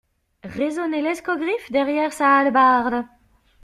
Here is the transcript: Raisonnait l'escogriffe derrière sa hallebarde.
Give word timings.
Raisonnait 0.43 0.99
l'escogriffe 1.03 1.69
derrière 1.71 2.11
sa 2.11 2.37
hallebarde. 2.39 3.05